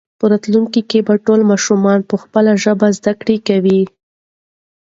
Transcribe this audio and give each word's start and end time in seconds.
په 0.19 0.25
راتلونکي 0.31 0.81
کې 0.89 0.99
به 1.07 1.13
ټول 1.25 1.39
ماشومان 1.51 1.99
په 2.09 2.15
خپله 2.23 2.51
ژبه 2.63 2.87
زده 2.97 3.13
کړه 3.19 3.35
کوي. 3.47 3.81